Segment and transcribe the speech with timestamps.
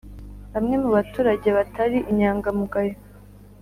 [0.53, 2.95] Bamwe mu baturage batari inyangamugayo